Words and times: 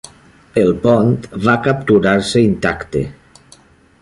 El 0.61 0.71
pont 0.85 1.11
va 1.49 1.57
capturar-se 1.69 2.45
intacte. 2.51 3.05